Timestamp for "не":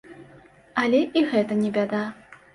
1.61-1.71